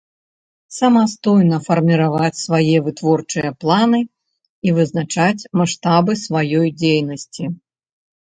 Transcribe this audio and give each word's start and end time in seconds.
Самастойна 0.77 1.57
фармiраваць 1.67 2.37
свае 2.45 2.77
вытворчыя 2.87 3.49
планы 3.63 3.99
i 4.69 4.75
вызначаць 4.79 5.47
маштабы 5.61 6.11
сваёй 6.25 6.67
дзейнасцi. 6.81 7.43